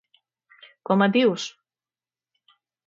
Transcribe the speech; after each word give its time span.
com 0.91 1.05
et 1.09 1.15
dius? 1.19 1.47